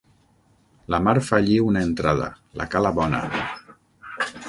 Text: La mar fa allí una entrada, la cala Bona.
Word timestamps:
La 0.95 0.99
mar 1.09 1.13
fa 1.27 1.37
allí 1.41 1.59
una 1.67 1.85
entrada, 1.89 2.33
la 2.63 2.71
cala 2.77 2.97
Bona. 3.01 3.25